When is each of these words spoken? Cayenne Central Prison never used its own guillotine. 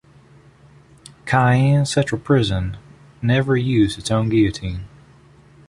Cayenne 1.27 1.85
Central 1.85 2.19
Prison 2.19 2.75
never 3.21 3.55
used 3.55 3.99
its 3.99 4.09
own 4.09 4.29
guillotine. 4.29 4.85